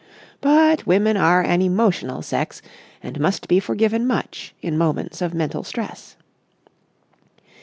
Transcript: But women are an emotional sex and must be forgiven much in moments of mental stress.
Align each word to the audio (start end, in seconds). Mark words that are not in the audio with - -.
But 0.41 0.87
women 0.87 1.15
are 1.15 1.43
an 1.43 1.61
emotional 1.61 2.23
sex 2.23 2.63
and 3.03 3.19
must 3.19 3.47
be 3.47 3.59
forgiven 3.59 4.07
much 4.07 4.55
in 4.59 4.75
moments 4.75 5.21
of 5.21 5.35
mental 5.35 5.63
stress. 5.63 6.15